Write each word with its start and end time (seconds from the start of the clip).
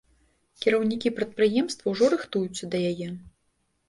Кіраўнікі 0.61 1.11
прадпрыемства 1.19 1.85
ўжо 1.93 2.05
рыхтуюцца 2.13 2.63
да 2.73 2.81
яе. 2.93 3.11